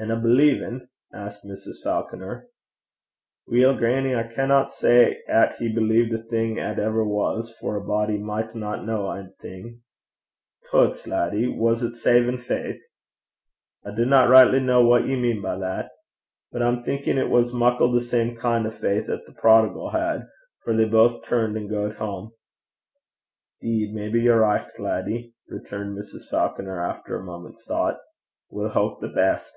[0.00, 1.82] 'An' a believin'?' asked Mrs.
[1.82, 2.46] Falconer.
[3.48, 7.84] 'Weel, grannie, I canna say 'at he believed a' thing 'at ever was, for a
[7.84, 9.80] body michtna ken a' thing.'
[10.70, 11.48] 'Toots, laddie!
[11.48, 12.80] Was 't savin' faith?'
[13.84, 15.90] 'I dinna richtly ken what ye mean by that;
[16.52, 20.28] but I'm thinkin' it was muckle the same kin' o' faith 'at the prodigal had;
[20.62, 22.30] for they baith rase an' gaed hame.'
[23.60, 26.28] ''Deed, maybe ye're richt, laddie,' returned Mrs.
[26.30, 27.98] Falconer, after a moment's thought.
[28.50, 29.52] 'We'll houp the best.'